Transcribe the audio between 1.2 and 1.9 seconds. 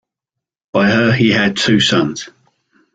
had two